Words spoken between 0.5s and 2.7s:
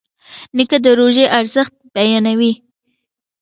نیکه د روژې ارزښت بیانوي.